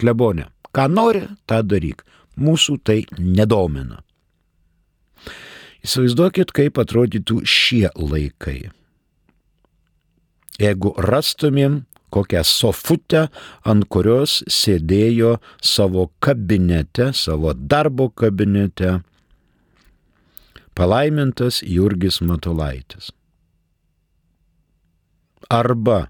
Klebonė, 0.01 0.49
ką 0.73 0.89
nori, 0.89 1.27
tą 1.45 1.61
daryk. 1.67 2.07
Mūsų 2.41 2.79
tai 2.83 3.03
nedomina. 3.21 4.01
Įsivaizduokit, 5.85 6.51
kaip 6.57 6.81
atrodytų 6.81 7.43
šie 7.45 7.91
laikai. 7.95 8.73
Jeigu 10.57 10.95
rastumėm 11.05 11.83
kokią 12.15 12.45
sofutę, 12.47 13.27
ant 13.67 13.89
kurios 13.91 14.41
sėdėjo 14.51 15.37
savo 15.63 16.09
kabinete, 16.25 17.11
savo 17.17 17.55
darbo 17.55 18.09
kabinete, 18.15 19.01
palaimintas 20.79 21.63
Jurgis 21.67 22.21
Matulaitis. 22.23 23.11
Arba 25.51 26.09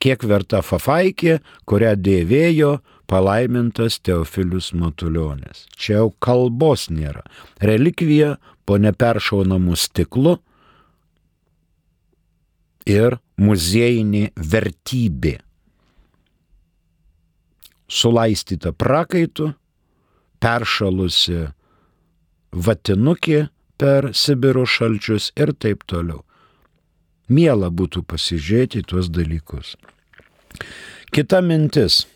kiek 0.00 0.22
verta 0.24 0.62
fafaikė, 0.64 1.40
kurią 1.68 1.94
dėvėjo 2.00 2.78
palaimintas 3.10 3.98
Teofilius 4.06 4.70
Matuljonis. 4.72 5.66
Čia 5.76 6.00
jau 6.00 6.10
kalbos 6.22 6.88
nėra. 6.92 7.24
Relikvija 7.60 8.36
po 8.64 8.78
neperšaunamų 8.80 9.76
stiklu 9.76 10.38
ir 12.88 13.18
muziejinė 13.40 14.30
vertybė. 14.36 15.38
Sulaistyta 17.90 18.72
prakaitu, 18.76 19.54
peršalusi 20.40 21.48
vatinukė 22.52 23.48
per 23.80 24.12
Sibiro 24.14 24.66
šalčius 24.68 25.32
ir 25.40 25.52
taip 25.58 25.84
toliau. 25.88 26.24
Miela 27.30 27.70
būtų 27.70 28.02
pasižiūrėti 28.10 28.82
tuos 28.90 29.08
dalykus. 29.10 29.76
Kita 31.14 31.40
mintis 31.42 32.06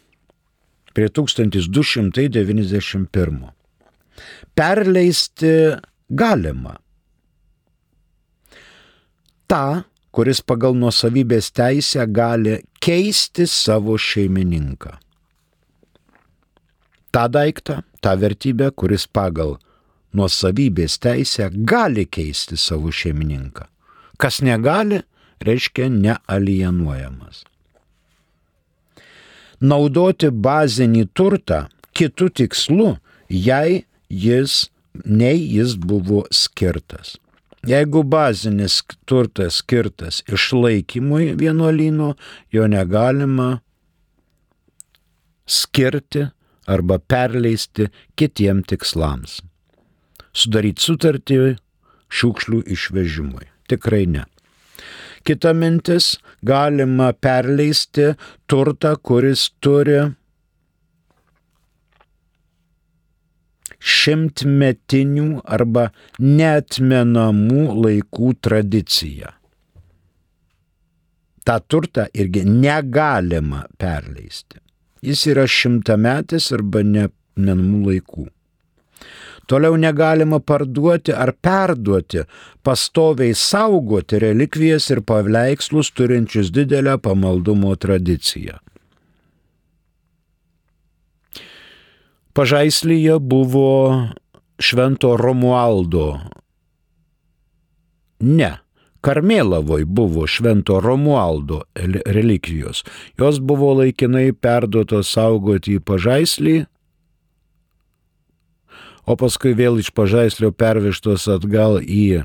prie 0.94 1.08
1291. 1.08 3.50
Perleisti 4.54 5.76
galima. 6.10 6.78
Ta, 9.46 9.84
kuris 10.14 10.40
pagal 10.46 10.77
nuosavybės 10.79 11.50
teisę 11.55 12.07
gali 12.07 12.61
keisti 12.83 13.48
savo 13.50 13.96
šeimininką. 13.98 14.94
Ta 17.14 17.24
daiktą, 17.31 17.81
tą 18.03 18.14
vertybę, 18.18 18.70
kuris 18.74 19.07
pagal 19.07 19.57
nuosavybės 20.14 20.98
teisę 21.03 21.50
gali 21.55 22.07
keisti 22.07 22.59
savo 22.59 22.94
šeimininką. 22.94 23.66
Kas 24.18 24.38
negali, 24.42 25.03
reiškia 25.42 25.90
nealienuojamas 25.90 27.42
naudoti 29.64 30.31
bazinį 30.31 31.09
turtą 31.16 31.64
kitų 31.96 32.31
tikslų, 32.40 32.88
jei 33.29 33.85
jis, 34.09 34.68
nei 35.05 35.38
jis 35.57 35.77
buvo 35.81 36.24
skirtas. 36.31 37.16
Jeigu 37.64 38.03
bazinis 38.05 38.83
turtas 39.09 39.61
skirtas 39.62 40.20
išlaikymui 40.29 41.33
vienuolino, 41.40 42.14
jo 42.53 42.66
negalima 42.68 43.61
skirti 45.46 46.27
arba 46.66 46.98
perleisti 46.98 47.88
kitiem 48.16 48.62
tikslams. 48.68 49.40
sudaryti 50.35 50.83
sutartį 50.83 51.37
šiukšlių 52.11 52.64
išvežimui. 52.74 53.46
Tikrai 53.70 54.07
ne. 54.11 54.24
Kita 55.22 55.53
mintis- 55.55 56.18
galima 56.53 57.12
perleisti 57.12 58.16
turtą, 58.50 58.96
kuris 58.98 59.50
turi 59.61 60.00
šimtmetinių 63.84 65.44
arba 65.44 65.90
netmenamų 66.18 67.64
laikų 67.84 68.34
tradiciją. 68.44 69.32
Ta 71.44 71.58
turtą 71.60 72.06
irgi 72.16 72.46
negalima 72.48 73.66
perleisti. 73.76 74.62
Jis 75.04 75.26
yra 75.28 75.44
šimtametis 75.44 76.48
arba 76.56 76.80
nemenamų 76.80 77.82
laikų. 77.90 78.24
Toliau 79.44 79.76
negalima 79.76 80.38
parduoti 80.40 81.12
ar 81.12 81.34
perduoti, 81.36 82.22
pastoviai 82.64 83.34
saugoti 83.36 84.22
relikvijas 84.22 84.88
ir 84.94 85.02
paveikslus 85.04 85.92
turinčius 85.92 86.48
didelę 86.54 86.96
pamaldumo 87.04 87.74
tradiciją. 87.76 88.56
Pažaislyje 92.34 93.18
buvo 93.22 93.70
švento 94.58 95.14
Romualdo. 95.16 96.18
Ne, 98.20 98.50
Karmėlavoj 99.04 99.84
buvo 99.84 100.26
švento 100.26 100.80
Romualdo 100.80 101.62
relikvijos. 101.76 102.82
Jos 103.20 103.38
buvo 103.38 103.74
laikinai 103.82 104.32
perduotos 104.32 105.12
saugoti 105.12 105.78
į 105.78 105.84
pažaislį 105.84 106.56
o 109.06 109.16
paskui 109.20 109.54
vėl 109.56 109.80
iš 109.80 109.90
pažaislio 109.96 110.52
pervežtos 110.52 111.28
atgal 111.30 111.80
į 111.82 112.24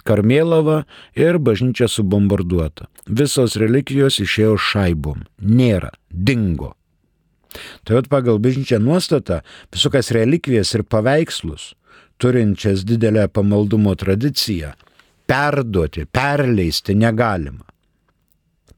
Karmėlavą 0.00 0.84
ir 1.18 1.36
bažnyčia 1.44 1.84
subombarduota. 1.92 2.88
Visos 3.04 3.56
relikvijos 3.60 4.16
išėjo 4.24 4.54
šaibom. 4.56 5.26
Nėra. 5.44 5.92
Dingo. 6.08 6.72
Jau 7.88 8.02
pagal 8.08 8.38
bažnyčią 8.38 8.78
nuostatą 8.78 9.40
visokias 9.72 10.10
relikvijas 10.14 10.74
ir 10.74 10.84
paveikslus, 10.84 11.74
turinčias 12.20 12.84
didelę 12.84 13.28
pamaldumo 13.28 13.94
tradiciją, 13.94 14.72
perduoti, 15.26 16.06
perleisti 16.06 16.94
negalima. 16.94 17.64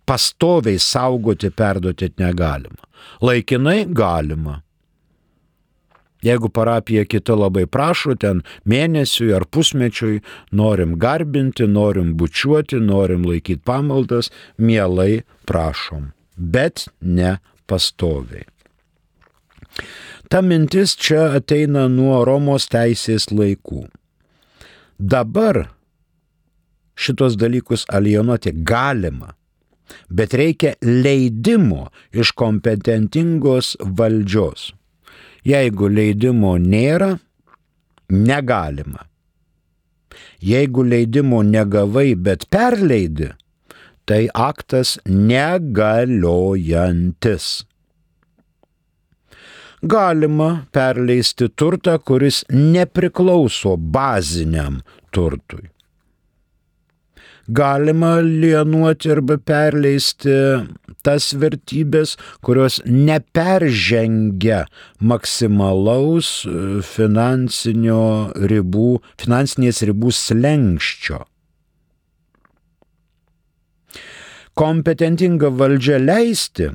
Pastoviai 0.05 0.79
saugoti, 0.79 1.51
perduoti 1.51 2.13
negalima. 2.19 2.83
Laikinai 3.23 3.87
galima. 3.89 4.61
Jeigu 6.23 6.49
parapija 6.49 7.05
kita 7.05 7.35
labai 7.35 7.65
prašo, 7.67 8.15
ten 8.15 8.43
mėnesiui 8.69 9.33
ar 9.35 9.45
pusmečiui 9.51 10.21
norim 10.55 10.95
garbinti, 11.03 11.67
norim 11.67 12.13
bučiuoti, 12.19 12.79
norim 12.79 13.27
laikyti 13.27 13.63
pamaldas, 13.67 14.31
mielai 14.59 15.25
prašom, 15.51 16.13
bet 16.37 16.87
ne 17.01 17.39
pastoviai. 17.67 18.47
Ta 20.29 20.43
mintis 20.43 20.97
čia 20.97 21.33
ateina 21.39 21.89
nuo 21.93 22.25
Romos 22.25 22.69
teisės 22.73 23.29
laikų. 23.33 23.87
Dabar 24.99 25.69
šitos 26.95 27.37
dalykus 27.41 27.85
alienuoti 27.89 28.53
galima, 28.65 29.35
bet 30.09 30.35
reikia 30.39 30.75
leidimo 30.83 31.91
iš 32.13 32.33
kompetentingos 32.39 33.77
valdžios. 33.83 34.73
Jeigu 35.45 35.89
leidimo 35.91 36.59
nėra, 36.63 37.19
negalima. 38.13 39.07
Jeigu 40.43 40.83
leidimo 40.87 41.43
negavai, 41.43 42.15
bet 42.15 42.47
perleidi, 42.53 43.33
tai 44.07 44.29
aktas 44.35 44.99
negaliojantis. 45.07 47.65
Galima 49.83 50.67
perleisti 50.71 51.49
turtą, 51.59 51.99
kuris 51.99 52.45
nepriklauso 52.51 53.77
baziniam 53.77 54.81
turtui 55.11 55.73
galima 57.49 58.21
lienuoti 58.21 59.11
arba 59.11 59.37
perleisti 59.39 60.35
tas 61.03 61.33
vertybės, 61.35 62.15
kurios 62.45 62.79
neperžengia 62.87 64.63
maksimalaus 65.01 66.31
e, 66.47 66.55
finansinio 66.87 68.31
ribų, 68.39 69.01
finansinės 69.19 69.83
ribų 69.91 70.15
slengščio. 70.15 71.25
Kompetentinga 74.55 75.49
valdžia 75.57 75.99
leisti 75.99 76.71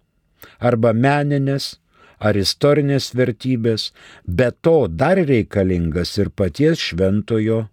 arba 0.59 0.91
meninės 0.93 1.75
ar 2.19 2.35
istorinės 2.39 3.13
vertybės, 3.15 3.91
bet 4.25 4.57
to 4.63 4.87
dar 4.87 5.17
reikalingas 5.17 6.17
ir 6.21 6.29
paties 6.29 6.79
šventojo 6.79 7.67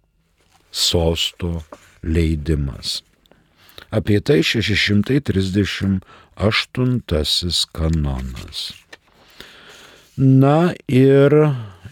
sosto 0.71 1.63
leidimas. 2.03 3.03
Apie 3.93 4.19
tai 4.25 4.41
638 4.43 6.01
kanonas. 7.77 8.82
Na 10.17 10.73
ir 10.87 11.33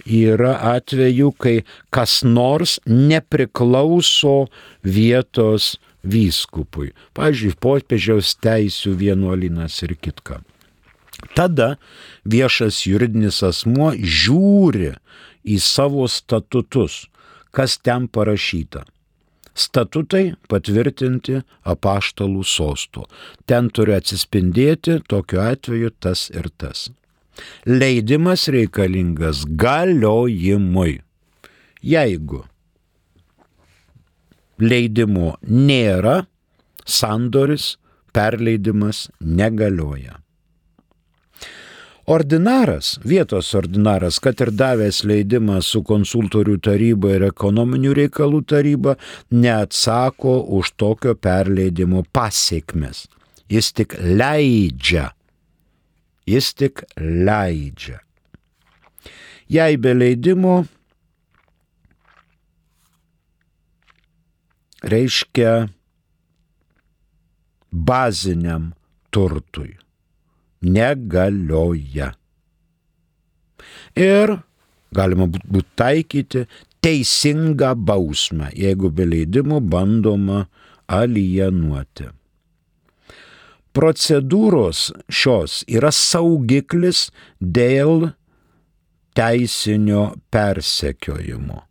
yra 0.06 0.54
atveju, 0.76 1.32
kai 1.32 1.62
kas 1.90 2.22
nors 2.24 2.80
nepriklauso 2.86 4.48
vietos 4.84 5.78
vyskupui. 6.04 6.92
Pavyzdžiui, 7.18 7.58
popiežiaus 7.62 8.36
teisų 8.42 8.96
vienuolinas 8.98 9.82
ir 9.86 9.96
kitka. 9.98 10.42
Tada 11.38 11.76
viešas 12.26 12.82
juridinis 12.86 13.42
asmuo 13.46 13.92
žiūri 13.94 14.96
į 15.46 15.58
savo 15.62 16.08
statutus, 16.10 17.06
kas 17.54 17.78
ten 17.78 18.08
parašyta. 18.08 18.86
Statutai 19.52 20.32
patvirtinti 20.50 21.42
apaštalų 21.68 22.46
sostų. 22.48 23.04
Ten 23.46 23.70
turi 23.70 23.98
atsispindėti 23.98 25.02
tokiu 25.12 25.42
atveju 25.44 25.92
tas 26.00 26.30
ir 26.32 26.48
tas. 26.58 26.90
Leidimas 27.66 28.48
reikalingas 28.52 29.46
galiojimui. 29.46 31.00
Jeigu 31.82 32.44
leidimo 34.62 35.36
nėra, 35.48 36.22
sandoris, 36.86 37.76
perleidimas 38.14 39.08
negalioja. 39.20 40.20
Ordinaras, 42.12 42.96
vietos 43.06 43.54
ordinaras, 43.56 44.18
kad 44.20 44.42
ir 44.42 44.50
davęs 44.58 45.04
leidimą 45.08 45.62
su 45.64 45.84
konsultorių 45.86 46.58
taryba 46.66 47.14
ir 47.16 47.28
ekonominių 47.30 47.94
reikalų 48.02 48.42
taryba, 48.52 48.98
neatsako 49.32 50.42
už 50.58 50.74
tokio 50.82 51.14
perleidimo 51.16 52.04
pasiekmes. 52.12 53.06
Jis 53.52 53.72
tik 53.78 53.96
leidžia. 54.02 55.12
Jis 56.32 56.54
tik 56.60 56.86
leidžia. 56.98 58.00
Jei 59.52 59.76
be 59.84 59.92
leidimo 59.98 60.62
reiškia 64.92 65.68
baziniam 67.72 68.72
turtui 69.12 69.76
negalioja. 70.62 72.12
Ir 73.98 74.38
galima 74.96 75.28
būtų 75.32 75.66
taikyti 75.78 76.46
teisingą 76.82 77.74
bausmę, 77.76 78.52
jeigu 78.58 78.92
be 78.94 79.06
leidimo 79.06 79.60
bandoma 79.62 80.46
alienuoti. 80.88 82.10
Procedūros 83.72 84.90
šios 85.08 85.62
yra 85.72 85.94
saugiklis 85.96 87.10
dėl 87.40 88.12
teisinio 89.16 90.12
persekiojimo. 90.32 91.62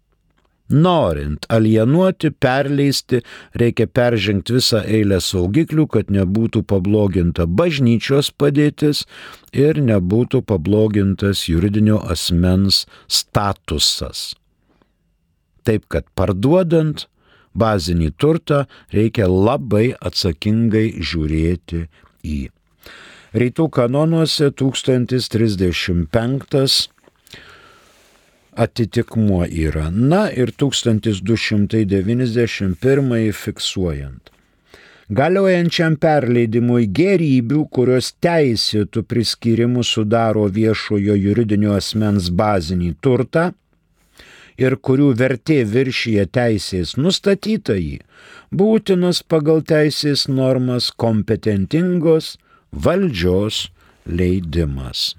Norint 0.70 1.46
alienuoti, 1.50 2.30
perleisti, 2.30 3.18
reikia 3.58 3.88
peržengti 3.90 4.54
visą 4.54 4.84
eilę 4.86 5.18
saugiklių, 5.18 5.86
kad 5.90 6.12
nebūtų 6.14 6.62
pabloginta 6.70 7.48
bažnyčios 7.50 8.30
padėtis 8.30 9.02
ir 9.50 9.82
nebūtų 9.82 10.44
pablogintas 10.46 11.48
juridinio 11.50 11.98
asmens 12.14 12.84
statusas. 13.10 14.30
Taip 15.66 15.90
kad 15.90 16.06
parduodant 16.14 17.08
bazinį 17.54 18.10
turtą 18.16 18.66
reikia 18.94 19.26
labai 19.30 19.94
atsakingai 19.98 20.94
žiūrėti 21.00 21.88
į. 22.24 22.50
Rytų 23.30 23.68
kanonuose 23.70 24.50
1035 24.50 26.88
atitikmuo 28.60 29.46
yra. 29.46 29.90
Na 29.90 30.30
ir 30.34 30.50
1291 30.50 33.32
fiksuojant. 33.32 34.30
Galiojančiam 35.10 35.96
perleidimui 35.98 36.84
gerybių, 36.94 37.64
kurios 37.74 38.12
teisėtų 38.22 39.02
priskirimu 39.10 39.82
sudaro 39.82 40.46
viešojo 40.46 41.18
juridinio 41.18 41.74
asmens 41.74 42.30
bazinį 42.30 42.94
turtą 43.02 43.50
ir 44.60 44.76
kurių 44.76 45.10
vertė 45.16 45.62
viršyje 45.64 46.26
teisės 46.36 46.94
nustatytąjį, 47.00 47.98
būtinas 48.52 49.22
pagal 49.24 49.64
teisės 49.72 50.26
normas 50.28 50.90
kompetentingos 51.04 52.36
valdžios 52.70 53.68
leidimas. 54.06 55.14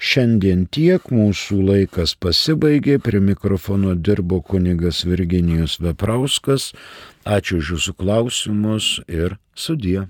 Šiandien 0.00 0.64
tiek 0.72 1.10
mūsų 1.12 1.58
laikas 1.60 2.14
pasibaigė, 2.16 2.96
prie 3.04 3.20
mikrofono 3.20 3.92
dirbo 3.94 4.40
kunigas 4.40 5.02
Virginijus 5.04 5.76
Veprauskas. 5.84 6.70
Ačiū 7.28 7.60
už 7.60 7.74
jūsų 7.74 7.94
klausimus 8.00 8.94
ir 9.04 9.36
sudie. 9.52 10.06